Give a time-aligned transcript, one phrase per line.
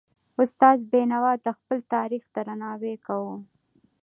[0.41, 3.35] استاد بينوا د خپل تاریخ درناوی کاوه.